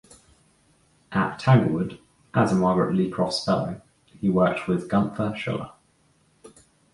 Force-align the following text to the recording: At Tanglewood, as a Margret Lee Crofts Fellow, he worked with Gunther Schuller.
At 1.11 1.37
Tanglewood, 1.37 1.99
as 2.33 2.51
a 2.51 2.55
Margret 2.55 2.95
Lee 2.95 3.11
Crofts 3.11 3.45
Fellow, 3.45 3.83
he 4.07 4.29
worked 4.29 4.67
with 4.67 4.89
Gunther 4.89 5.35
Schuller. 5.37 5.73